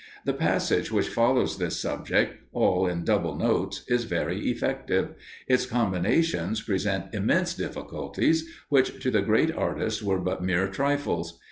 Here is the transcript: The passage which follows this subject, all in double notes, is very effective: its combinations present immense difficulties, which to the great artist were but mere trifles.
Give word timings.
The 0.25 0.33
passage 0.33 0.91
which 0.91 1.09
follows 1.09 1.59
this 1.59 1.79
subject, 1.79 2.33
all 2.53 2.87
in 2.87 3.03
double 3.03 3.35
notes, 3.37 3.83
is 3.87 4.05
very 4.05 4.49
effective: 4.49 5.13
its 5.47 5.67
combinations 5.67 6.59
present 6.59 7.13
immense 7.13 7.53
difficulties, 7.53 8.47
which 8.69 8.99
to 9.03 9.11
the 9.11 9.21
great 9.21 9.53
artist 9.55 10.01
were 10.01 10.17
but 10.17 10.41
mere 10.43 10.67
trifles. 10.69 11.39